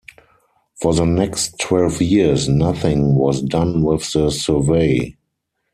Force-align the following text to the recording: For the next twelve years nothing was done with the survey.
For 0.81 0.95
the 0.95 1.05
next 1.05 1.59
twelve 1.59 2.01
years 2.01 2.49
nothing 2.49 3.13
was 3.13 3.39
done 3.39 3.83
with 3.83 4.11
the 4.11 4.31
survey. 4.31 5.15